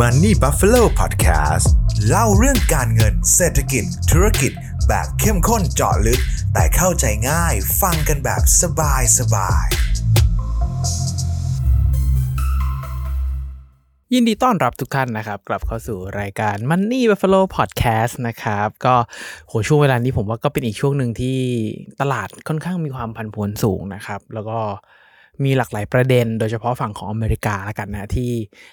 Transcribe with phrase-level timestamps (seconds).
[0.00, 1.66] Money Buffalo Podcast
[2.08, 4.52] เล่าเรื่องการเงินเศรษฐกิจ ธุรกิจ
[4.88, 6.20] แบบเข้มข้นเจาะลึก
[6.54, 9.66] แต่เข้าใจง่ายฟังกันแบบสบายสบาย
[14.12, 18.94] ยินดีต้อนรับทุกท่านนะครับ กลับเข้าสู่รายการ Money Buffalo Podcast นะครับ ก็
[19.48, 21.38] โหช่วงเวลานี้ผมว่าก็เป็นอีกช่วงหนึ่งที่
[22.00, 24.58] ตลาดค่อนข้างมีความผันผวนสูงนะครับ แล้วก็
[25.44, 28.30] มีหลากหลายประเด็น โดยเฉพาะฝั่งของอเมริกาล้วกันนะที่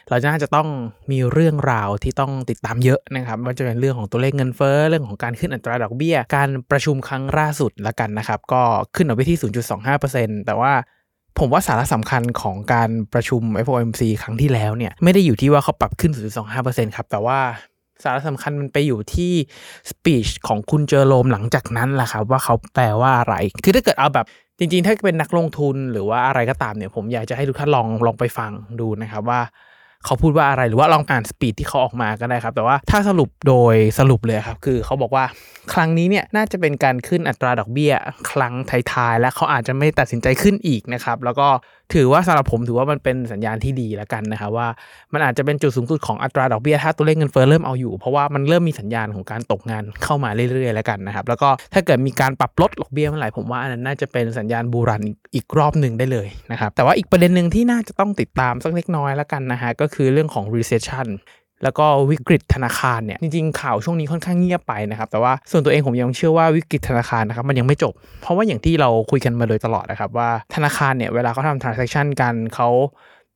[0.09, 0.67] เราจะน่าจะต้อง
[1.11, 8.61] มีเรื่องราวที่ต้องติดตามเยอะนะครับว่าจะเป็นเรื่องของตัวเลขเงินเฟ้อเรื่องของการขึ้นอัตราดอกเบี้ย การประชุมครั้งล่าสุดล้วกันนะครับ ก็
[8.95, 9.37] ขึ้นออกไปที่
[9.91, 10.73] 0.25%แต่ว่า
[11.39, 16.11] ผมว่าสาระสำคัญของการประชุม FOMC ครั้งที่แล้วเนี่ยไม่ได้อยู่ที่ว่าเขาปรับขึ้น
[16.53, 17.39] 0.25%ครับแต่ว่า
[18.03, 19.31] สาระสำคัญมันไปอยู่ที่
[19.89, 24.27] สปีชของคุณเจอโรมหลังจากนั้นแหละครับว่าเขาแปลว่าอะไร คือถ้าเกิดเอาแบบ
[24.63, 29.41] จริงๆ ถ้าเป็นนักลงทุนหรือว่าอะไรก็ตามเนี่ย ผมอยากจะให้ทุกท่านลองลองไปฟังดูนะครับว่า
[30.05, 35.25] เขาพูดว่าอะไรหรือว่าลองอ่านสปีดที่เขาออกมาก็ได้ครับ แต่ว่าถ้าสรุปโดยสรุปเลยครับ คือเขาบอกว่า
[35.73, 37.93] ครั้งนี้เนี่ยน่าจะเป็นการขึ้นอัตราดอกเบี้ย
[38.31, 38.53] ครั้ง
[38.91, 41.47] ท้ายๆและเขาอาจจะไม่ตัดสินใจขึ้นอีกนะครับ แล้วก็
[41.93, 44.67] ถือว่าสำหรับผมถือว่ามันเป็นสัญญาณที่ดีแล้วกันนะครับว่า
[45.13, 55.03] มันอาจจะเป็นจุดสูงสุดของอัตราดอกเบี้ยถ้าตัวเลขเงินเฟ้อเริ่มเอาอยู่ เพราะว่ามันเริ่มมีสัญญาณของการตกงานเข้ามาเรื่อยๆแล้วกันนะครับแล้วก็ถ้าเกิดมีการปรับลดดอกเบี้ยเมื่อไหร่ผมว่าอันนั้นน่าจะเป็นสัญญาณบูรัน
[55.35, 61.07] อีกรอบหนึ่งได้เลยนะครับแต่ว่าอีกประเด็นหนึ่งที่น่าจะต้องติดตามสักเล็กน้อยแล้วกันนะฮะก็คือเรื่องของ recession
[61.63, 72.69] แล้วก็วิกฤตธนาคารเนี่ยจริงๆข่าวช่วงนี้ค่อนข้างเงียบไปนะครับแต่ว่าส่วนตัวเองผมยังเชื่อว่าวิกฤตธนาคารนะครับมันยังไม่จบ เพราะว่าอย่างที่เราคุยกันมาโดยตลอดนะครับว่าธนาคารเนี่ยเวลาเขาทำ transaction กันเขา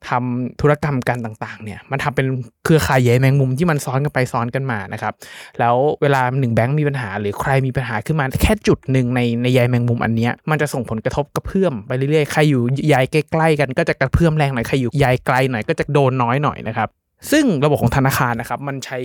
[0.09, 2.28] ทำธุรกรรมกันต่างๆเนี่ยมันทำเป็น
[2.64, 5.14] เครือข่ายใหญ่แมงมุมที่มันซ้อนกันไปซ้อนกันมานะครับ
[5.59, 16.90] แล้วเวลาหนึ่งแบงก์มีปัญหา หรือใครมีปัญหาขึ้นมาแค่จุดหนึ่งในในใยแมงมุมอันเนี้ยมันจะส่งผลกระทบกระเพื่อมไปเรื่อยๆใครอยู่ใยใกล้ๆกันก็จะกระเพื่อมแรงหน่อยใครอยู่ใยไกลหน่อยก็จะโดนน้อยหน่อยนะครับ
[17.32, 19.00] ซึ่งระบบของธนาคารนะครับ มันใช้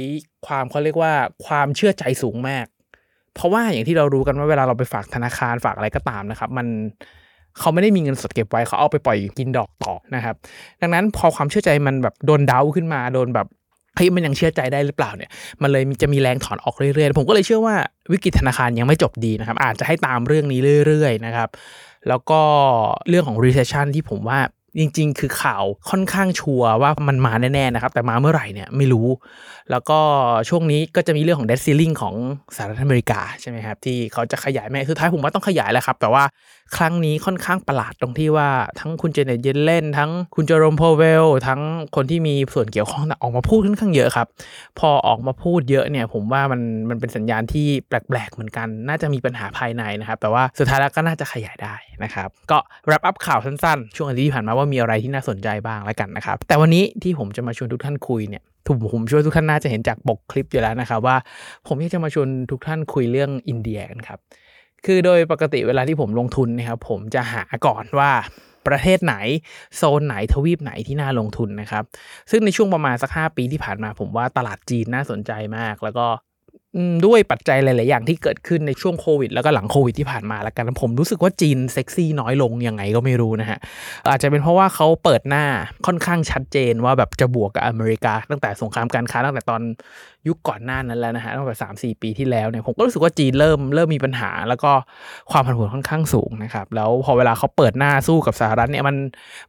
[0.46, 1.12] ความเขาเรียกว่า
[1.46, 2.66] ความเชื่อใจสูงมาก
[3.34, 6.66] เพราะว่าอย่างที่เรารู้กันว่าเวลาเราไปฝากธนาคารฝากอะไรก็ตามนะครับ มัน
[7.58, 10.34] เขาไม่ได้มีเงินสดเก็บไว้เขาเอาไปปล่อยกินดอกต่อนะครับ
[10.80, 13.46] ดังนั้นพอความเชื่อใจมันแบบโดนเดาขึ้นมาโดนแบบ
[13.96, 15.30] เฮ้ยมันยังเชื่อใจได้หรือเปล่าเนี่ย
[15.62, 17.74] มันเลยจะมีแรงถอนออกเรื่อยๆ ผมก็เลยเชื่อว่า
[18.12, 21.48] วิกฤตธนาคารยังไม่จบดีนะครับ อาจจะให้ตามเรื่องนี้เรื่อย ๆ นะครับ
[22.08, 22.40] แล้วก็
[23.08, 24.38] เรื่องของ recession ที่ผมว่า
[24.78, 29.08] จริง ๆ คือข่าวค่อนข้างชัวร์ว่ามันมาแน่ ๆ นะครับ แต่มาเมื่อไหร่เนี่ยไม่รู้
[29.70, 29.98] แล้วก็
[30.48, 32.14] ช่วงนี้ก็จะมีเรื่องของ debt ceiling ของ
[32.56, 36.24] สหรัฐอเมริกา ใช่ไหมครับ ที่เขาจะขยายแม่สุดท้ายผมว่าต้องขยายแหละครับ แต่ว่า
[36.76, 38.48] ครั้งนี้ค่อนข้างประหลาดตรงที่ว่า
[38.80, 41.60] ทั้งคุณเจเน็ตเยนเล่น ทั้งคุณเจอรมพเวล ทั้ง
[41.96, 44.26] คนที่มีส่วนเกี่ยวข้องออกมาพูดค่อนข้างเยอะครับ
[44.78, 46.60] พอออกมาพูดเยอะเนี่ย ผมว่ามัน
[46.90, 61.16] มันเป็นสัญญาณที่แปลกๆเหมือนกัน น่าจะมีปัญหาภายในนะครับ แต่ว่าสุดท้ายแล้วก็น่าจะขยายได้นะครับ ก็ wrap up ข่าวสั้นๆ ช่วงอาทิตย์ที่ผ่านมาว่ามีอะไรที่น่าสนใจบ้างแล้วกันนะครับ แต่วันนี้ที่ผมจะมาชวนทุกท่านคุยเนี่ยถูกผมช่วยทุกท่านน่าจะเห็นจากปกคลิปอยู่แล้วนะครับว่า
[61.66, 64.18] ผมอยากจะมาชวนทุกท่านคุยเรื่องอินเดียกันครับ
[64.86, 68.10] คือโดยปกติเวลาที่ผมลงทุนนะครับผมจะหาก่อนว่า
[68.68, 69.14] ประเทศไหน
[69.76, 71.84] โซนไหนทวีปไหนที่น่าลงทุนนะครับ
[72.30, 76.06] ซึ่งในช่วงประมาณสัก 5 ปีที่ผ่านมาผมว่าตลาดจีนน่าสนใจมาก แล้วก็
[77.06, 83.58] ด้วยปัจจัยหลาย ๆ อย่างที่เกิดขึ้นในช่วงโควิด แล้วก็หลังโควิดที่ผ่านมาแล้วกันผมรู้สึกว่าจีนเซ็กซี่น้อยลงยังไงก็ไม่รู้นะฮะ
[84.10, 85.44] อาจจะเป็นเพราะว่าเขาเปิดหน้า
[85.86, 89.62] ค่อนข้างชัดเจนว่าแบบจะบวกกับอเมริกา ตั้งแต่สงครามการค้าตั้งแต่ตอน
[90.28, 94.72] ยุคก่อนหน้านั้นแล้วนะฮะตั้งแต่สามสี่ปีที่แล้วเนี่ยผมก็รู้สึกว่าจีนเริ่มเริ่มมีปัญหา แล้วก็
[95.30, 98.96] ความผันผวนค่อนข้างสูงนะครับแล้วพอเวลาเขาเปิดหน้าสู้กับสหรัฐเนี่ยมัน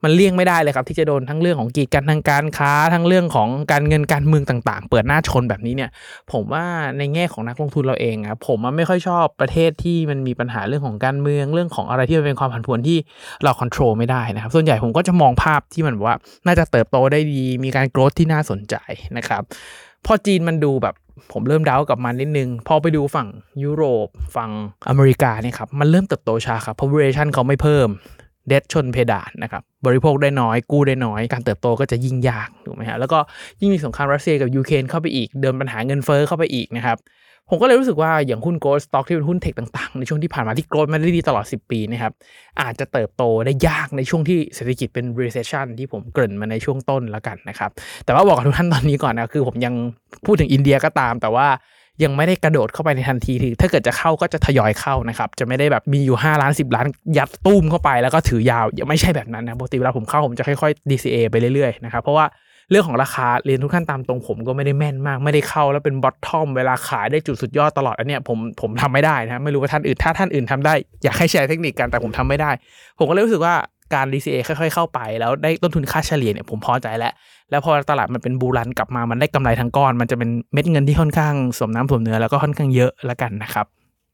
[0.03, 5.89] มันเลี่ยงไม่ได้เลยครับที่จะโดนทั้งเรื่องของกีดกันทางการค้าทั้งเรื่องของการเงินการเมืองต่างๆ เปิดหน้าชนแบบนี้เนี่ย
[6.31, 6.65] ผมว่า
[6.97, 12.97] ในแง่ของนักลงทุนเราเองครับผมไม่ค่อยชอบประเทศที่มันมีปัญหาเรื่องของการเมืองเรื่องของอะไรที่มันเป็นความผันผวนที่
[13.43, 16.15] เราควบคุมไม่ได้นะครับส่วนใหญ่ผมก็จะมองภาพที่มันว่า
[16.45, 18.75] น่าจะเติบโตได้ดีมีการโกรธที่น่าสนใจ
[19.17, 19.43] นะครับ
[20.05, 20.95] พอจีนมันดูแบบ
[21.33, 23.27] ผมเริ่มเดากับมันนิดนึง พอไปดูฝั่ง
[23.63, 24.51] ยุโรป ฝั่ง
[24.89, 27.87] อเมริกาเนี่ยครับ มันเริ่มเติบโตช้าครับ population เขาไม่เพิ่ม
[28.47, 33.19] เดชชนเพดานนะครับ บริโภคได้น้อย กู้ได้น้อย การเติบโตก็จะยิ่งยาก ถูกไหมฮะ แล้วก็
[33.59, 36.97] ยิ่งมีสงครามรัสเซียกับยูเครนเข้าไปอีก เดิมปัญหาเงินเฟ้อเข้าไปอีกนะครับ
[37.53, 42.13] ผมก็เลยรู้สึกว่าอย่างหุ้นโกลด์สต็อกที่เป็นหุ้นเทคต่างๆ ในช่วงที่ผ่านมาที่โกลด์มาได้ดีตลอด 10 ปีนะครับ
[42.61, 47.71] อาจจะเติบโตได้ยากในช่วงที่เศรษฐกิจเป็น recession ที่ผมเกริ่นมาในช่วงต้นแล้วกันนะครับ
[48.05, 49.73] แต่ว่าบอกกับทุกท่านตอนนี้ก่อนนะคือผมยัง
[50.25, 51.47] พูดถึงอินเดียก็ตาม แต่ว่า
[52.03, 56.87] ยังไม่ได้กระโดดเข้าไปในทันทีทีถ้าเกิดจะเข้าก็จะทยอยเข้านะครับ จะไม่ได้แบบมีอยู่ 5 ล้าน 10 ล้าน
[57.17, 62.25] ยัดตุ้มเข้าไปแล้วก็ถือยาวยังไม่ใช่แบบนั้นนะปกติเวลาผมเข้าผมจะค่อยๆ DCA ไปเรื่อยๆนะครับเพราะว่า
[62.69, 70.73] เรื่องของราคาเรียนทุกท่านตามตรงผมก็ไม่ได้แม่นมาก ไม่ได้เข้าแล้วเป็นบอททอมเวลาขายได้จุดสุดยอดตลอดอันเนี้ยผมผมทำไม่ได้นะไม่รู้ว่าท่านอื่นถ้าท่านอื่นทำได้
[71.03, 72.51] อยากให้แชร์เทคนิคกันแต่ผมทำไม่ได้
[72.97, 73.55] ผมก็เลยรู้สึกว่า
[73.93, 77.13] การ DCA ค่อยๆเข้าไป แล้วได้ต้นทุนค่าเฉลี่ยเนี่ยผมพอใจแล้ว
[77.51, 83.65] แล้วพอตลาดมันเป็นบูรันกลับมามันได้กำไรทั้งก้อน มันจะเป็นเม็ดเงินที่ค่อนข้างสมน้ำสมเนื้อแล้วก็ค่อนข้างเยอะและกันนะครับ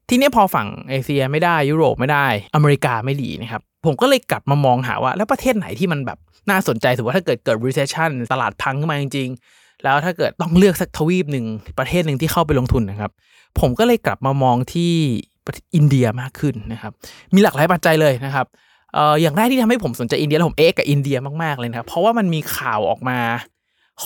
[0.08, 6.18] ทีนี้พอฝั่งเอเชียไม่ได้ยุโรปไม่ได้อเมริกาไม่ดีนะครับผมก็เลยกลับมามองหาว่า แล้วประเทศไหนที่มันแบบ
[6.50, 11.46] น่าสนใจสมมติว่าถ้าเกิดเกิด recession ตลาดพังขึ้นมาจริงๆ แล้วถ้าเกิดต้องเลือกสักทวีปหนึ่ง
[11.78, 13.10] ประเทศหนึ่งที่เข้าไปลงทุนนะครับ
[13.60, 14.92] ผมก็เลยกลับมามองที่
[15.74, 16.92] อินเดียมากขึ้นนะครับ
[17.34, 18.46] มีหลากหลายปัจจัยเลยนะครับ
[18.94, 23.18] เอ่ออย่างแรกที่ทำให้ผมสนใจอินเดียแล้วผมเอ๊ะกับอินเดียมากๆเลยนะครับเพราะว่ามันมีข่าวออกมา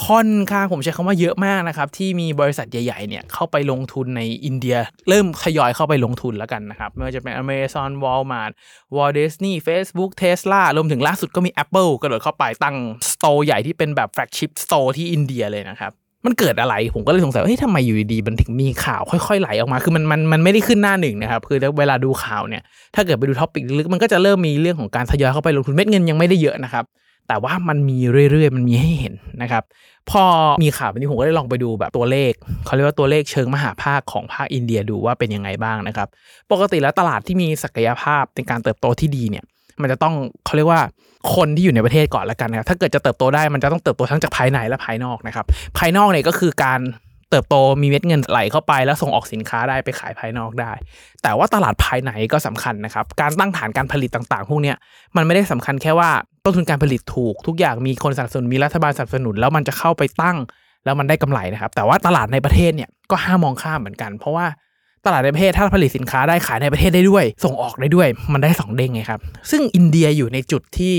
[0.07, 4.77] ค่อนข้างผมใช้คำว่าเยอะมากนะครับ ที่มีบริษัทใหญ่ ๆ เนี่ย เข้าไปลงทุนในอินเดีย
[5.09, 8.53] เริ่มทยอยเข้าไปลงทุนแล้วกันนะครับ ไม่ว่าจะเป็น Amazon Walmart
[8.95, 12.77] Walt Disney Facebook Tesla รวมถึงล่าสุดก็มี Apple กระโดดเข้าไปตั้ง
[13.11, 15.93] store ใหญ่ที่เป็นแบบ flagship store ที่อินเดียเลยนะครับ
[16.27, 22.63] มันเกิดอะไรผมก็เลยสงสัยว่าเฮ้ยทำไมอยู่ดีๆมันถึงมีข่าวค่อยๆไหลออกมา คือมันมันมันไม่ได้ขึ้นหน้าหนึ่งนะครับ คือเวลาดูข่าวเนี่ย
[22.95, 26.85] ถ้าเกิดไปดู topic ลึกมันก็จะเริ่มมีเรื่องของการทยอยเข้าไปลงทุนเม็ดเงินยังไม่ได้เยอะนะครับ
[27.29, 27.99] แต่ว่ามันมี
[28.31, 29.63] เรื่อยๆ มันมีให้เห็นนะครับ
[30.11, 30.25] พอ
[30.65, 32.33] มีข่าวแบบนี้ผมก็ได้ลองไปดูแบบตัวเลข
[32.65, 36.09] เขาเรียกว่าตัวเลขเชิงมหาภาคของภาคอินเดียดูว่าเป็นยังไงบ้างนะครับ
[36.53, 39.45] ปกติแล้วตลาดที่มีศักยภาพในการเติบโตที่ดีเนี่ย
[39.81, 40.15] มันจะต้อง
[40.45, 40.83] เขาเรียกว่า
[41.35, 45.47] คนที่อยู่ในประเทศก่อนละกันนะครับถ้าเกิดจะเติบโตได้มันจะต้องเติบโตทั้งจากภายในและภายนอกนะครับ
[45.79, 46.81] ภายนอกเนี่ยก็คือการ
[47.31, 50.73] เติบโตมีเม็ดเงินไหลเข้าไปแล้วส่งออกสินค้าได้ไปขายภายนอกได้
[51.23, 54.73] แต่ว่าตลาดภายในก็สำคัญนะครับ การตั้งฐานการผลิตต่างๆ พวกนี้
[55.17, 56.11] มันไม่ได้สำคัญแค่ว่า
[56.45, 60.37] ต้นทุนการผลิตถูก ทุกอย่างมีคนสนับสนุนมีรัฐบาลสนับสนุน แล้วมันจะเข้าไปตั้ง
[60.85, 64.47] แล้วมันได้กำไรนะครับ แต่ว่าตลาดในประเทศเนี่ยก็ห้ามมองข้ามเหมือนกัน เพราะว่า
[65.07, 70.95] ตลาดในประเทศถ้าผลิตสินค้าได้ขายในประเทศได้ด้วย ส่งออกได้ด้วย มันได้สองเด้งไงครับ ซึ่งอินเดียอยู่ในจุดที่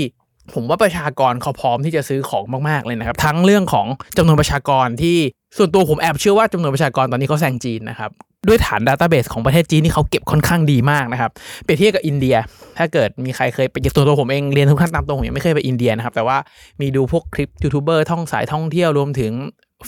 [0.52, 3.86] ผมว่าประชากรเขาพร้อมที่จะซื้อของมากๆเลยนะครับ ทั้งเรื่องของ
[4.16, 5.16] จำนวนประชากรที่
[5.56, 8.10] ส่วนตัวผมแอบเชื่อว่าจำนวนประชากรตอนนี้เขาแซงจีนนะครับ
[8.48, 11.30] ด้วยฐานดัตต้าเบสของประเทศจีนที่เขาเก็บค่อนข้างดีมากนะครับ
[11.62, 12.36] เปรียบเทียบกับอินเดีย
[12.78, 16.36] ถ้าเกิดมีใครเคยไปตัวตัวผมเองเรียนทุกท่านตามตรงผมยังไม่เคยไปอินเดียนะครับแต่ว่า
[16.80, 19.32] มีดูพวกคลิปยูทูบเบอร์ท่องสายท่องเที่ยวรวมถึง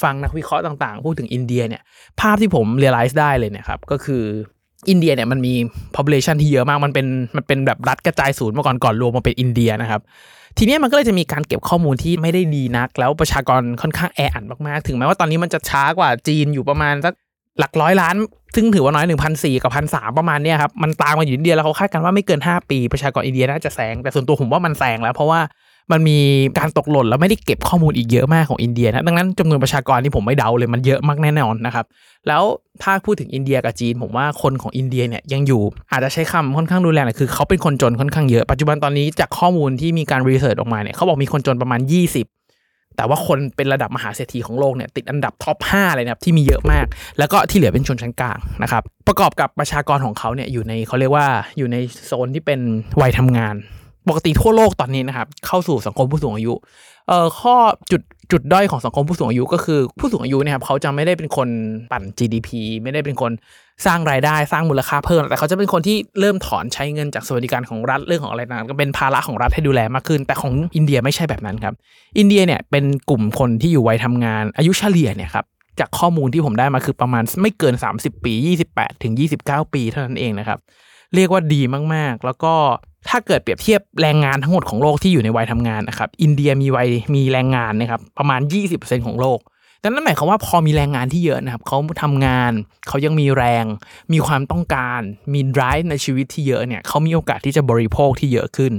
[0.03, 1.83] ฟังนักวิเคราะห์ต่างๆ พูดถึงอินเดียเนี่ย
[2.21, 4.23] ภาพที่ผม realize ได้เลยเนี่ยครับก็คือ
[4.91, 5.55] อินเดียเนี่ยมันมี
[5.97, 7.07] population ที่เยอะมากมันเป็น
[7.37, 10.01] มันเป็นแบบรัฐกระจายศูนย์มาก่อนก่อนรวมมาเป็นอินเดียนะครับ
[10.59, 17.15] ทีนี้มันก็เลยจะมีการเก็บข้อมูลที่ไม่ได้ดีนัก แล้วประชากรค่อนข้างแออัดมากๆ ถึงแม้ว่าตอนนี้มันจะช้ากว่าจีนอยู่ประมาณสัก
[17.59, 18.17] หลักร้อยล้าน
[18.57, 25.41] ซึ่งถือว่าน้อย1 0 0กับพันสประมาณเนี้ยครับมันตามมาอยู่อินเดียแล้วเขาคาดกันว่าไม่เกิน 5 ปีประชากรอินเดียน่าจะแซงแต่ส่วนตัวผมว่ามันแซงแล้ว เพราะว่า
[25.93, 26.19] มันมี
[26.59, 31.85] การตกหล่นแล้วไม่ได้เก็บข้อมูลอีกเยอะมากของอินเดียนะดังนั้นจำนวนประชากรที่ผมไม่เดาเลยมันเยอะมากแน่นอนนะครับ
[32.29, 32.43] แล้ว
[32.83, 35.63] ถ้าพูดถึงอินเดียกับจีน ผมว่าคนของอินเดียเนี่ยยังอยู่
[35.93, 41.81] อาจจะใช้คำค่อนข้างรุนแรงหน่อยคือเขาเป็นคนจนค่อนข้างเยอะปัจจุบันตอนนี้จากข้อมูลที่มีการ research ออกมาเนี่ยเขาบอกมีคนจนประมาณ
[42.17, 42.46] 20
[42.97, 46.87] แต่ว่าคนเป็นระดับมหาเศรษฐีของโลกเนี่ยติดอันดับท็อป5เลยนะครับที่มีเยอะมาก
[47.19, 51.27] แล้วก็ที่เหลือเป็นชนชั้นกลางนะครับประกอบกับประชากรของเขาเนี่ยอยู่ในเขาเรียกว่า
[51.59, 51.77] อยู่ใน
[52.07, 52.61] โซนที่เป็น
[53.01, 53.55] วัยทำงาน
[54.09, 56.53] ปกติทั่วโลกตอนนี้นะครับ เข้าสู่สังคมผู้สูงอายุ
[57.09, 57.57] เอ่อข้อ
[57.93, 61.49] จุดจุดด้อยของสังคมผู้สูงอายุก็คือผู้สูงอายุเนี่ยครับเขาจะไม่ได้เป็นคน
[61.93, 62.49] ปั่น GDP
[62.83, 63.33] ไม่ได้เป็นคน
[63.87, 71.75] สร้างรายได้สร้างมูลค่าเพิ่ม แต่เขาจะเป็นคนที่เริ่มถอนใช้เงินจากสวัสดิการของรัฐเรื่องของอะไรต่างก็เป็นภาระของรัฐให้ดูแลมากขึ้น แต่ของอินเดียไม่ใช่แบบนั้นครับ
[72.19, 75.45] อินเดียเนี่ยเป็นกลุ่มคนที่อยู่วัยทำงาน อายุเฉลี่ยเนี่ยครับ
[75.81, 78.33] จากข้อมูลที่ผมได้มาคือประมาณไม่เกิน 30 ปี
[78.69, 79.13] 28 ถึง
[79.43, 80.59] 29 ปีเท่านั้นเองนะครับ
[81.15, 81.61] เรียกว่าดี
[81.95, 82.55] มากๆ แล้วก็
[83.09, 88.41] ถ้าเกิดเปรียบเทียบแรงงานทั้งหมดของโลกที่อยู่ในวัยทำงานนะครับ อินเดียมีวัยมีแรงงานนะครับประมาณ
[88.75, 89.41] 20%ของโลก
[89.83, 92.53] ดังนั้นหมายความว่าพอมีแรงงานที่เยอะนะครับเขาทำงาน
[92.89, 93.65] เขายังมีแรง
[94.13, 95.01] มีความต้องการ
[95.33, 98.73] มี drive ในชีวิตที่เยอะเนี่ยเขามีโอกาสที่จะบริโภคที่เยอะขึ้น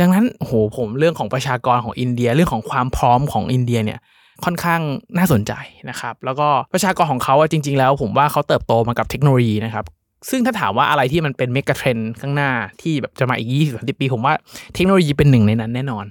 [0.00, 3.98] ดังนั้นโหผมเรื่องของประชากรของอินเดียเรื่องของความพร้อมของอินเดียเนี่ย
[4.44, 4.80] ค่อนข้าง
[5.18, 5.52] น่าสนใจ
[5.90, 9.84] นะครับ แล้วก็ประชากรของเขาจริง ๆ แล้วผมว่าเขาเติบโตมากับเทคโนโลยีนะครับ
[10.30, 12.50] ซึ่งถ้าถามว่าอะไรที่มันเป็น mega trend ข้างหน้า
[12.82, 14.34] ที่แบบจะมาอีก20-30ปี ผมว่า
[14.74, 16.06] เทคโนโลยีเป็นหนึ่งในนั้นแน่นอน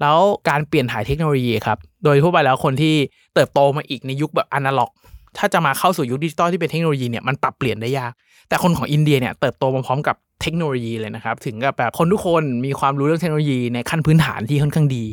[0.00, 2.94] แล้วการเปลี่ยนถ่ายเทคโนโลยีครับ โดยทั่วไปแล้วคนที่
[3.34, 4.90] เติบโตมาอีกในยุคแบบอนาล็อก
[5.38, 8.12] ถ้าจะมาเข้าสู่ยุคดิจิตอลที่เป็นเทคโนโลยีเนี่ยมันปรับเปลี่ยนได้ยาก
[8.48, 15.04] แต่คนของอินเดียเนี่ยเติบโตมาพร้อมกับเทคโนโลยีเลยนะครับ ถึงกับแบบคนทุกคนมีความรู้เรื่องเทคโนโลยีในขั้นพื้นฐานที่ค่อนข้างดี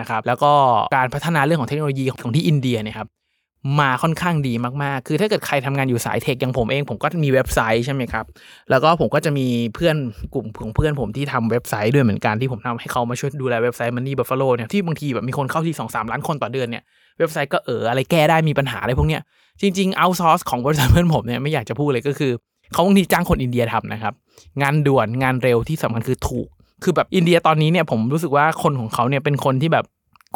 [0.00, 0.52] นะครับแล้วก็
[0.96, 3.08] การพัฒนาเรื่องของเทคโนโลยีของที่อินเดียเนี่ยครับ
[3.80, 8.24] มาค่อนข้างดีมากๆ คือถ้าเกิดใครทำงานอยู่สายเทคอย่างผมเอง ผมก็มีเว็บไซต์ใช่ไหมครับ
[8.70, 9.96] แล้วก็ผมก็จะมีเพื่อน
[10.34, 16.82] กลุ่มของเพื่อนผมที่ทำเว็บไซต์ด้วยเหมือนกันที่ผมทำให้เขามาช่วยดูแลเว็บไซต์ Money Buffalo เนี่ยที่บางทีแบบมีคนเข้าที่สองสามล้านคนต่อเดือนเนี่ย
[17.18, 19.22] เว็บไซต์ก็เอออะไรแก้ได้มีปัญหาอะไรพวกเนี้ย
[19.60, 22.32] จริงๆเอาซอร์สของบริษัทเพื่อนผมเนี่ยไม่อยากจะพูดเลยก็คือ
[22.72, 24.14] เขาบางทีจ้างคนอินเดียทำนะครับ
[24.62, 26.48] งานด่วนงานเร็วที่สำคัญคือถูก
[26.82, 29.84] คือแบบอินเดียตอนนี้เนี่ยผมรู้สึกว่าคนของเขาเนี่ยเป็นคนที่แบบ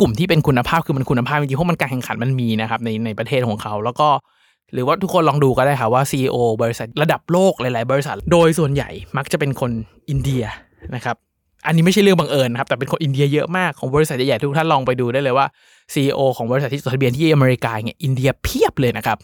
[0.00, 4.08] กลุ่มที่เป็นคุณภาพคือมันคุณภาพจริงๆเพราะมันการแข่งขันมันมีนะครับในในประเทศของเขา แล้วก็
[4.72, 9.70] หรือว่าทุกคนลองดูก็ได้ค่ะว่า CEO บริษัทระดับโลกหลาย ๆ บริษัท โดยส่วนใหญ่มักจะเป็นคน
[10.10, 10.44] อินเดีย
[10.94, 11.16] นะครับ
[11.66, 15.46] อันนี้ไม่ใช่เรื่องบังเอิญนะครับแต่เป็นคนอินเดียเยอะมากของบริษัทใหญ่ๆทุกท่านลองไปดูได้เลยว่า
[15.94, 19.18] CEO ของบริษัทที่จดทะเบียนที่อเมริกาเนี่ยอินเดียเพียบเลยนะครับ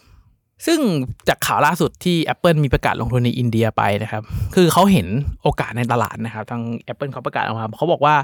[0.65, 0.79] ซึ่ง
[1.27, 4.23] จากข่าวล่าสุดที่ Apple มีประกาศลงทุนในอินเดียไปนะครับ
[4.55, 5.07] คือเขาเห็น
[5.43, 8.15] โอกาสในตลาดนะครับ ทาง Apple เขาประกาศออกมาเขาบอกว่า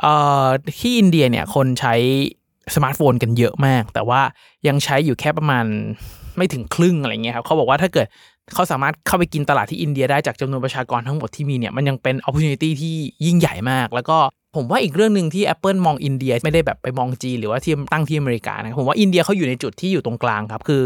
[0.00, 0.14] เอ่
[0.44, 0.46] อ
[0.80, 1.94] ที่อินเดียเนี่ยคนใช้
[2.74, 4.20] สมาร์ทโฟนกันเยอะมาก แต่ว่า
[4.68, 5.64] ยังใช้อยู่แค่ประมาณ
[6.36, 8.06] ไม่ถึงครึ่งอะไรเงี้ยครับเขาบอกว่าถ้าเกิด
[8.54, 12.94] เขาสามารถเข้าไปกินตลาดที่อินเดียได้จากจำนวนประชากรทั้งหมดที่มีเนี่ยมันยังเป็น opportunity ที่
[13.26, 14.18] ยิ่งใหญ่มาก แล้วก็
[14.56, 20.84] ผมว่าอีกเรื่องหนึ่งที่ Apple มองอินเดียไม่ได้แบบไปมองจีนหรือว่าที่ตั้งที่อเมริกานะผมว่าอินเดียเขาอยู่ในจุดที่อยู่ตรงกลางครับคือ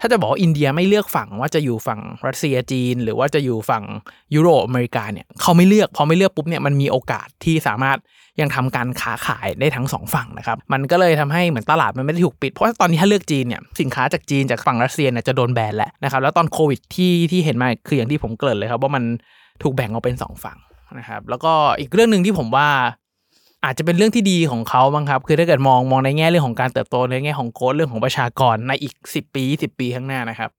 [0.00, 3.84] ถ้าจะบอกอินเดียไม่เลือกฝั่งว่าจะอยู่ฝั่งรัสเซียจีน หรือว่าจะอยู่ฝั่ง
[4.34, 7.98] ยุโรปอเมริกาเนี่ยเขาไม่เลือกพอไม่เลือกปุ๊บเนี่ยมันมีโอกาสที่สามารถ
[8.40, 19.04] ยังทำการค้าขายได้ทั้งสองฝั่งนะครับมันก็เลยทำให้เหมือนตลาดมันไม่ได้ถูกปิดเพราะตอนนี้ถ้าเลือกจีนเนี่ยสินค้าจากจีนจากฝั่งรัสเซียเนี่ยจะโดนแบนแหละนะครับแล้วตอนโควิดที่ที่เห็นมาคืออย่างที่ผมเกริ่นเลยครับว่ามัน
[19.62, 20.58] ถูกแบ่งออกเป็นสองฝั่ง
[20.98, 22.68] นะครับแล้วก็อีกเรื่องหนึ่งที่ผมว่า
[23.66, 30.50] อาจจะเป็นเรื่องที่ดีของเขาบ้างครับ คือถ้าเกิดมองมองในแง่เรื่องของการเติบโตในแง่ของโกดเรื่องของประชากรในอีก 10 ปี 10 ปีข้างหน้านะครับ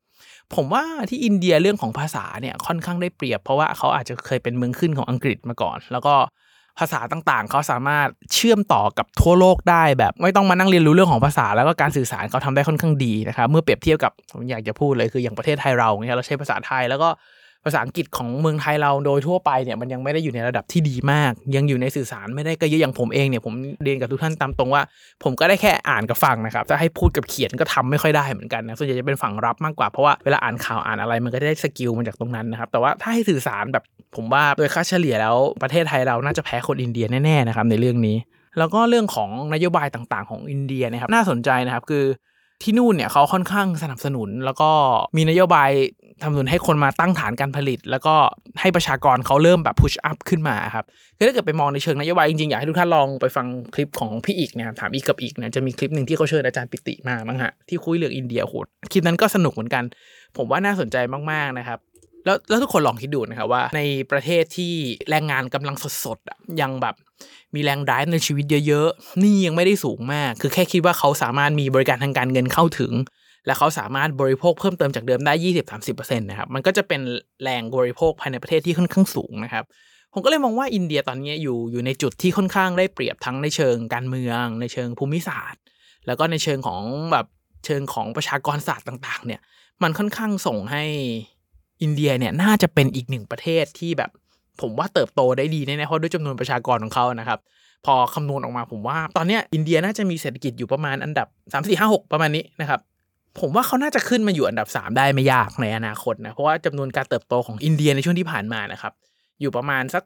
[0.56, 6.16] ผมว่าที่อินเดียเรื่องของภาษาเนี่ยค่อนข้างได้เปรียบ เพราะว่าเขาอาจจะเคยเป็นเมืองขึ้นของอังกฤษมาก่อน แล้วก็
[6.80, 17.10] ภาษาต่างๆ เขาสามารถเชื่อมต่อกับทั่วโลกได้แบบไม่ต้องมานั่งเรียนรู้เรื่องของภาษา แล้วก็การสื่อสารเขาทำได้ค่อนข้างดีนะครับเมื่อเปรียบเทียบกับผมอยากจะพูดเลยคืออย่างประเทศไทยเราเนี่ยเราใช้ภาษาไทยแล้วก็
[17.66, 24.84] ภาษาอังกฤษของเมืองไทยเราโดยทั่วไปเนี่ยมันยังไม่ได้อยู่ในระดับที่ดีมาก ยังอยู่ในสื่อสารไม่ได้ก็เยอะอย่างผมเองเนี่ยผมเรียนกับทุกท่านตามตรงว่า
[25.24, 33.84] ผมก็ได้แค่อ่านกับฟังนะครับถ้าให้พูดกับเขียนก็ทำไม่ค่อยได้เหมือนกันนะส่วนใหญ่จะเป็นฝั่งรับมากกว่าเพราะว่าเวลาอ่านข่าวอ่านอะไรมันก็ได้ skill มาจากตรงนั้นนะครับแต่ว่าถ้าให้สื่อสารแบบ
[34.16, 38.18] ผมว่าโดยค่าเฉลี่ยแล้วประเทศไทยเราน่าจะแพ้คนอินเดียแน่ๆนะครับในเรื่องนี้
[38.60, 42.06] แล้วก็เรื่องของนโยบายต่างๆ ของอินเดียนะครับน่าสนใจนะครับคือ
[42.64, 44.70] ที่นู่นเนี่ยเขาค่อนข้างสนับสนุนแล้วก็
[45.18, 45.70] มีนโยบาย
[46.24, 48.16] ทำสนุนให้คนมาตั้งฐานการผลิต แล้วก็
[48.62, 50.86] ให้ประชากรเขาเริ่มแบบพุชอัพขึ้นมาครับ
[51.18, 58.56] คือถ้าเกิดไปมองในเชิงนโยบายจริงๆ อยากให้ทุกท่านลองไปฟังคลิปของพี่อีกเนี่ยถามอีกกับอีกเนี่ยจะมีคลิปหนึ่งที่เขาเชิญอาจารย์ปิติมามั้งฮะที่คุยเรื่องอินเดียโห
[58.92, 59.84] คลิปนั้นก็สนุกเหมือนกัน
[60.38, 60.98] ผมว่าน่าสนใจ
[61.32, 61.80] มากๆนะครับ
[62.26, 63.82] แล้วแล้วทุกคนลองคิดดูนะครับว่าใน
[64.12, 64.74] ประเทศที่
[65.10, 66.96] แรงงานกำลังสดๆยังแบบ
[67.56, 72.92] มีแรงดในชีวิตเยอะๆ นี่ยังไม่ได้สูงมาก คือแค่คิดว่าเขาสามารถมีบริการทางการเงินเข้าถึง
[73.46, 75.34] และเขาสามารถบริโภคเพิ่มเติมจากเดิมได้
[75.76, 77.02] 20-30%นะครับมันก็จะเป็น
[77.44, 79.64] แรงบริโภคภายในประเทศที่ค่อนข้างสูงนะครับ
[80.14, 85.62] ผมก็เลยมองว่าอินเดียตอนนี้อยู่อยู่ในจุดที่ค่อนข้างได้เปรียบทั้งในเชิงการเมือง ในเชิงภูมิศาสตร์
[86.08, 87.26] แล้วก็ในเชิงของแบบ
[87.66, 89.42] เชิงของประชากรศาสตร์ต่าง ๆ เนี่ย
[89.84, 90.84] มันค่อนข้างส่งให้
[91.82, 94.12] อินเดียเนี่ยน่าจะเป็นอีกหนึ่งประเทศที่แบบ
[94.62, 97.40] ผมว่าเติบโตได้ดีแน่ๆเพราะด้วยจำนวนประชากรของเขานะครับ
[97.86, 102.80] พอคำนวณออกมาผมว่า ตอนนี้อินเดียน่าจะมีเศรษฐกิจอยู่ประมาณอันดับ 3 4 5 6 ประมาณนี้นะครับ
[103.40, 108.94] ผมว่าเขาน่าจะขึ้นมาอยู่อันดับ 3 ได้ไม่ยากในอนาคตนะ เพราะว่าจำนวนการเติบโตของอินเดียในช่วงที่ผ่านมานะครับ
[109.42, 110.04] อยู่ประมาณสัก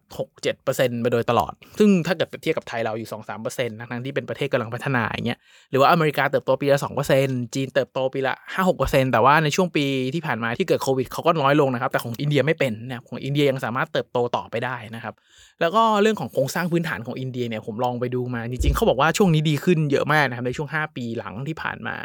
[0.50, 3.10] 6-7%ไปโดยตลอด ซึ่งถ้าเกิดเปรียบเทียบกับไทยเราอยู่
[3.40, 6.80] 2-3%นะทั้งที่เป็นประเทศกำลังพัฒนาอย่างเงี้ยหรือว่าอเมริกาเติบโตปีละ
[7.16, 8.34] 2%จีนเติบโตปีละ
[8.70, 15.14] 5-6%แต่ว่าในช่วงปีที่ผ่านมาที่เกิดโควิดเขาก็น้อยลงนะครับแต่ของอินเดียไม่เป็นนะของอินเดียยังสามารถเติบโตต่อไปได้นะครับ
[15.62, 21.96] แล้วก็เรื่องของโครงสร้างพื้นฐานของอินเดียเนี่ยผมลองไปดูมาจริงๆเขาบอกว่าช่วงนี้ดีขึ้นเยอะมากนะครับในช่วง 5 ปีหลังที่ผ่านมา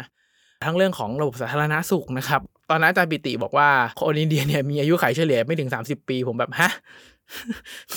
[0.64, 6.70] ทั้งเรื่องของระบบสาธารณาสุขนะครับ ตอนนั้นอาจารย์ปิติบอกว่าคนอินเดียเนี่ยมีอายุขัยเฉลี่ยไม่ถึง 30 ปี ผมแบบฮะ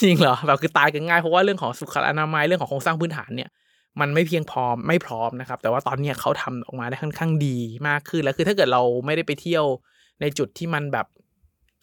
[0.02, 3.50] จริงเหรอแบบคือตายกันง่ายเพราะว่าเรื่องของสุขอนามัยเรื่องของโครงสร้างพื้นฐานเนี่ย
[4.00, 9.66] มันไม่เพียงพอไม่พร้อมนะครับ แต่ว่าตอนนี้เขาทำออกมาได้ค่อนข้างดีมากขึ้นแล้วคือถ้าเกิดเราไม่ได้ไปเที่ยว
[10.22, 11.06] ในจุดที่มันแบบ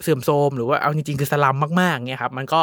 [0.02, 2.60] เสื่อมโทรมหรือว่าเอาจริงๆคือสลัมมากๆเนี่ยครับ มันก็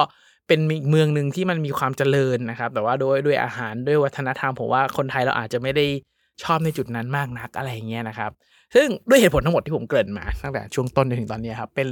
[0.48, 5.86] เป็นเมืองหนึ่งที่มันมีความเจริญนะครับ แต่ว่าด้วยด้วยอาหารด้วยวัฒนธรรมผมว่าคนไทยเราอาจจะไม่ได้
[6.44, 8.32] ชอบในจุดนั้นมากนักอะไรอย่างเงี้ยนะครับ
[8.76, 11.90] ซึ่งด้วยเหตุผลทั้งหมดที่ผมเกริ่นมาตั้งแต่ช่วงต้นจนถึงตอนนี้ครับเป็น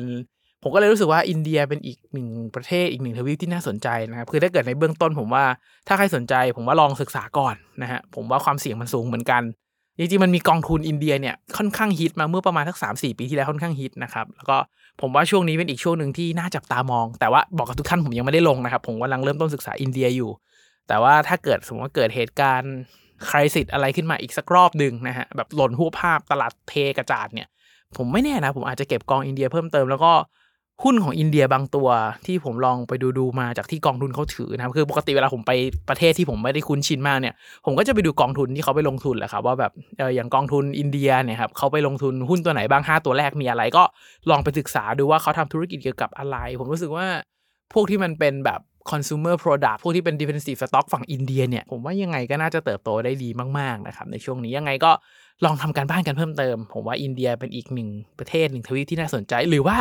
[0.64, 5.46] ผมก็เลยรู้สึกว่าอินเดียเป็นอีกหนึ่งประเทศอีกหนึ่งทวีปที่น่าสนใจนะครับ คือถ้าเกิดในเบื้องต้นผมว่า
[5.88, 9.44] ถ้าใครสนใจ ผมว่าลองศึกษาก่อนนะฮะผมว่าความเสี่ยงมันสูงเหมือนกัน
[9.98, 14.58] จริงๆมันมีกองทุนอินเดียเนี่ยค่อนข้างฮิตมาเมื่อประมาณสักสามสี่ปีที่แล้วค่อนข้างฮิตนะครับแล้วก็
[15.02, 20.32] ผมว่าช่วงนี้เป็นอีกช่วงหนึ่งที่น่าจับตามอง แต่ว่าบอกกับทุกท่านผมยังไม่ได้ลงนะครับ ผมกำลังเริ่มต้นศึกษาอินเดียอยู่
[20.88, 22.74] แต่ว่าถ้าเกิดสมมติว่าเกิดเหตุการณ์
[23.28, 27.48] ใครสิทธิ์อะไรขึ้นมาอีกสักรอบหนึ่งนะฮะแบบหล่นหัวภาพตลาดเทกระจาดเนี่ย
[27.98, 30.14] ผมไม่แน่นะ ผมอาจจะเก็บกองอินเดียเพิ่มเติมแล้วก็
[30.84, 31.90] หุ้นของอินเดียบางตัว
[32.26, 35.52] ที่ผมลองไปดูดูมาจากที่กองทุนเขาถือนะครับคือปกติเวลาผมไป
[35.90, 37.34] ประเทศที่ผมไม่ได้คุ้นชินมากเนี่ย
[37.66, 43.84] ผมก็จะไปดูกองทุนที่เขาไปลงทุนแหละครับว่าแบบเอออย่างกองทุนอินเดียเนี่ยครับเขาไปลงทุนหุ้นตัวไหนบ้าง 5 ตัวแรกมีอะไร ก็
[44.30, 47.08] ลองไปศึกษาดูว่าเขาทำธุรกิจเกี่ยวกับอะไร ผมรู้สึกว่า
[47.74, 54.92] พวกที่มันเป็นแบบ consumer product พวกที่เป็น defensive stock ฝั่งอินเดียเนี่ย ผมว่ายังไงก็น่าจะเติบโตได้ดีมาก ๆ นะครับ ในช่วงนี้ยังไงก็
[55.46, 59.78] ลองทำการบ้านกันเพิ่มเติม ผมว่าอินเดียเป็นอีกหนึ่งประเทศหนึ่งทวีปที่น่าสนใจ หรือว่า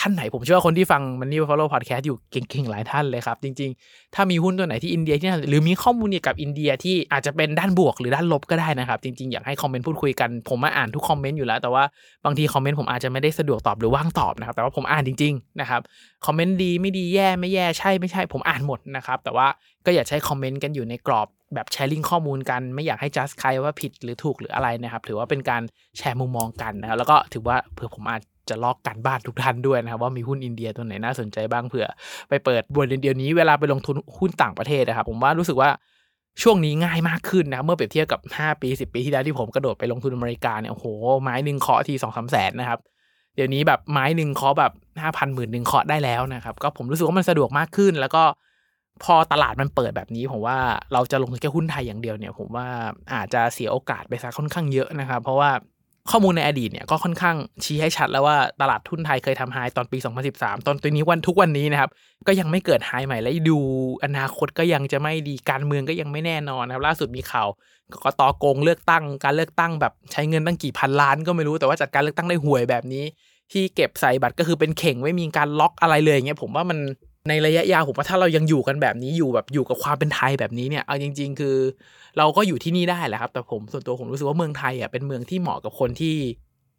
[0.00, 11.84] ท่านไหนผมเชื่อว่าคนที่ฟังมันนี่ follow podcast อยู่เก่งๆ หลายท่านเลยครับ จริงๆ ถ้ามีหุ้นตัวไหนที่อินเดียที่หรือมีข้อมูลเกี่ยวกับอินเดียที่อาจจะเป็นด้านบวกหรือด้านลบก็ได้นะครับ จริงๆ อยากให้ comment พูดคุยกัน ผมมาอ่านทุก comment อยู่แล้ว แต่ว่า
[12.24, 15.80] บางที comment ผมอาจจะไม่ได้สะดวกตอบหรือว่างตอบนะครับแต่ว่าผมอ่านจริงๆนะครับ
[16.26, 19.46] คอมเมนต์ดีไม่ดีแย่ไม่แย่ใช่ไม่ใช่ผมอ่านหมดนะครับแต่ว่า
[19.86, 25.62] ก็อย่าใช้คอมเมนต์กันอยู่ในกรอบแบบแชร์ลิงข้อมูลกันไม่อยากให้จัดใครว่าผิดหรือถูกหรืออะไรนะครับ ถือว่าเป็นการ
[25.98, 31.86] แชร์มุมมองกันนะครับแล้วก็ถือว่าเผื่อผมอาจ จะลอกกันบ้านทุกท่านด้วยนะครับว่ามีหุ้นอินเดียตัวไหนน่าสนใจบ้างเผื่อ
[32.28, 35.70] ไปเปิดบนเดียวนี้เวลาไปลงทุนหุ้นต่างประเทศนะครับ ผมว่ารู้สึกว่า
[36.42, 40.86] ช่วงนี้ง่ายมากขึ้นนะครับเมื่อเปรียบเทียบกับ 5 ปี 10 ปีที่แล้วที่ผมกระโดดไปลงทุนอเมริกาเนี่ยโอ้โห
[41.22, 42.80] ไม้หนึ่งเคาะทีสองสามแสนนะครับ
[43.34, 44.72] เดี๋ยวนี้แบบไม้หนึ่งเคาะแบบ
[45.02, 48.22] ห้าพันหมื่นหนึ่งเคาะได้แล้วนะครับก็ผมรู้สึกว่ามันสะดวกมากขึ้น แล้วก็
[49.04, 50.56] พอตลาดมันเปิดแบบนี้ผมว่า
[50.92, 52.66] เราจะลงทุนแค่หุ้นไทยอย่างเดียวเนี่ย ผมว่า
[53.14, 55.50] อาจจะเสียโอกาสไปซะค่อนข้างเยอะนะครับ เพราะว่า
[56.10, 59.98] ข้อมูลในอดีตเนี่ยก็ค่อนข้างชี้ให้ชัดแล้วว่าตลาดทุนไทยเคยทำไฮตอนปี
[60.32, 61.90] 2013 ตอนตัวนี้วันทุกวันนี้นะครับ
[62.26, 63.58] ก็ยังไม่เกิดไฮใหม่และดู
[64.04, 67.48] อนาคตก็ยังจะไม่ดีการเมืองก็ยังไม่แน่นอนนะครับ ล่าสุดมีข่าว
[67.92, 73.04] กกตโกงเลือกตั้ง การเลือกตั้งแบบใช้เงินตั้งกี่พันล้านก็ไม่รู้แต่ว่าจัดการเลือกตั้งได้ห่วยแบบนี้
[73.52, 76.78] ที่เก็บใส่บัตรก็คือเป็นเข่งไม่มีการล็อกอะไรเลยอย่างเงี้ยผมว่ามัน
[77.28, 81.56] ในระยะยาวผมว่าถ้าเรายังอยู่กันแบบนี้อยู่แบบอยู่กับความเป็นไทยแบบนี้เนี่ยเอาจริง ๆ คือ
[82.18, 86.16] เราก็อยู่ที่นี่ได้แหละครับ แต่ผมส่วนตัวผมรู้สึกว่าเมืองไทยอะเป็นเมืองที่เหมาะกับคนที่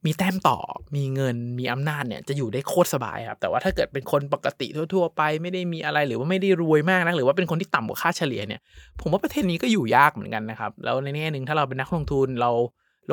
[0.05, 0.57] มีแต้มต่อ
[0.95, 8.61] มีเงิน มีอำนาจเนี่ยจะอยู่ได้โคตรสบายครับ แต่ว่าถ้าเกิดเป็นคนปกติทั่ว ๆ ไปไม่ได้มีอะไรหรือว่าไม่ได้รวยมากนะหรือว่าเป็นคนที่ต่ำกว่าค่าเฉลี่ยเนี่ย
[9.01, 12.51] ผมว่าประเทศนี้ก็อยู่ยากเหมือนกันนะครับ แล้วในแง่หนึ่งถ้าเราเป็นนักลงทุนเรา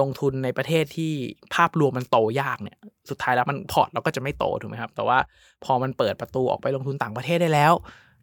[0.00, 1.12] ลงทุนในประเทศที่
[1.54, 2.76] ภาพรวมมันโตยากเนี่ย
[3.10, 5.18] สุดท้ายแล้วมัน port เราก็จะไม่โตถูกไหมครับ แต่ว่า
[5.64, 7.74] พอมันเปิดประตูออกไปลงทุนต่างประเทศได้แล้ว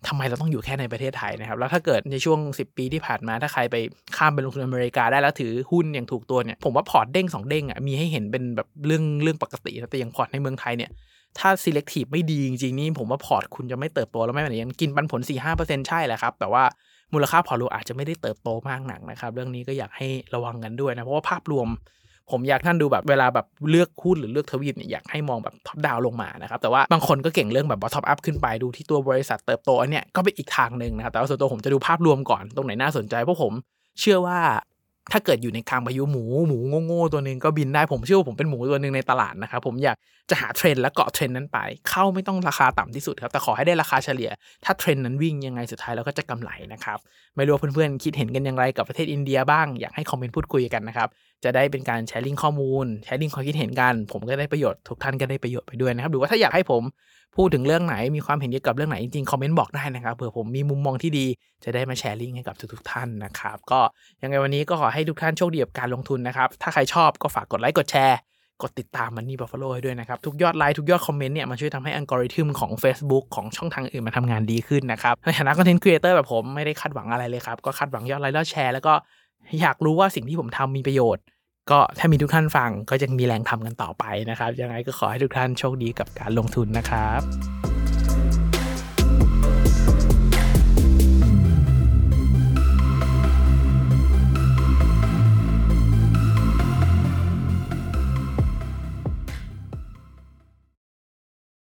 [0.07, 3.75] ทำไมเราต้องอยู่แค่ในประเทศไทยนะครับ แล้วถ้าเกิดในช่วง 10 ปีที่ผ่านมา ถ้าใครไป
[4.17, 10.91] ข้ามไปลงทุนอเมริกาได้แล้วถือหุ้นอย่างถูกตัวเนี่ย ผมว่า port เด้งสองเด้งอะ มีให้เห็นเป็นแบบเรื่องเรื่องปกตินะ แต่อย่าง port ในเมืองไทยเนี่ย
[11.39, 15.21] ถ้า selective ไม่ดีจริงๆนี่ผมว่า port คุณจะไม่เติบโตแล้วไม่เหมือนยังกินปันผล
[15.55, 16.63] 4-5%ใช่แหละครับ แต่ว่า
[17.13, 21.67] มูลค่า port อาจจะไม่ได้เติบโตมากนักนะครับ เรื่องนี้ก็อยากให้ระวังกันด้วยนะ เพราะว่าภาพรวม
[22.31, 33.53] ผมอยากท่านดูแบบเวลาแบบเลือกหุ้นหรือเลือกทวีปเนี่ยอยากให้มองแบบ top down ลงมานะครับแต่ว่าบางคนก็เก่งเรื่องแบบ bottom up ขึ้นไปดูที่ตัวบริษัทเติบโตอันเนี้ยก็เป็นอีกทางหนึ่งนะครับแต่ว่าส่วนตัวผมจะดูภาพรวมก่อนตรงไหนน่าสนใจเพราะผม
[33.99, 34.39] เชื่อว่า
[35.11, 39.97] ถ้าเกิดอยู่ในกลางพายุหมูหมูโง่ๆตัวหนึ่งก็บินได้ผมเชื่อว่าผมเป็นหมูตัวหนึ่งในตลาดนะครับผมอยาก
[40.29, 41.57] จะหาเทรนด์และเกาะเทรนด์นั้นไป
[41.89, 44.29] เข้าไม่ต้องราคาต่ำที่สุดครับแต่ขอให้ได้ราคาเฉลี่ย
[44.65, 46.97] ถ้าเทรนด์นั้นวิ่งยังไงสุดท้ายเราก็จะกำไรนะครับ
[47.35, 51.07] ไม่รู้เพื่อนๆคิดเห็นกันอย่างไรกับประเทศอินเดียบ้างอยากให้ comment พูดคุยกันนะครับ
[51.43, 56.83] จะได้เป็นการ sharing ข้อมูล sharing ความคิดเห็นกัน ผมก็ได้ประโยชน์ทุกท่านก็ได้ประโยชน์ไปด้วยนะครับหรือว่าถ้าอยากให้ผม
[57.37, 61.25] พูดถึงเรื่องไหนมีความเห็นเกี่ยวกับเรื่องไหนจริงๆ comment บอกได้นะครับเผื่อผมมีมุมมองที่ดี
[61.63, 63.79] จะได้มา sharing ให้กับทุกๆท่านนะครับ ก็
[64.21, 68.17] ยังไงวันนี้ก็ขอให้ทุกท่านโชคดีกับการลงทุนนะครับ ถ้าใครชอบก็ฝากกดไลค์กดแชร์
[68.61, 78.93] กดติดตาม Money Buffalo ให้ด้วยนะครับ ทุกยอดไลค์ทุกยอด comment เนี่ยมันช่วยทำให้อัลกอริทึมของ Facebook ของช่องทางอื่นมันทำงานดีขึ้นนะครับ ในฐานะ content creator แบบผมไม่ได้คาดหวังอะไรเลยครับ ก็คาดหวังยอดไลค์ยอดแชร์แล้วก็
[79.61, 81.23] อยากรู้ว่าสิ่งที่ผมทำมีประโยชน์
[81.71, 87.68] ก็ถ้ามีทุกท่านฟังก็จะมีแรงทำกันต่อไปนะครับ ยังไงก็ขอให้ทุกท่านโชคดีกับการลงทุนนะครับ